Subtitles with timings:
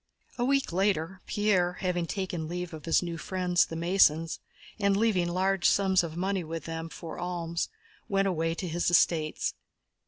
[0.39, 4.39] A week later, Pierre, having taken leave of his new friends, the Masons,
[4.79, 7.69] and leaving large sums of money with them for alms,
[8.09, 9.53] went away to his estates.